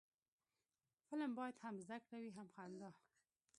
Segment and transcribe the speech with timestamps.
[1.09, 2.91] فلم باید هم زده کړه وي، هم خندا